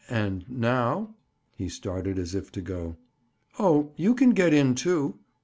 [0.09, 1.13] "And now—?"
[1.55, 2.97] He started as if to go.
[3.59, 5.19] "Oh, you can get in, too."